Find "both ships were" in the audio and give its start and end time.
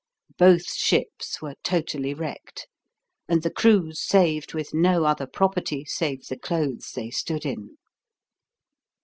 0.39-1.53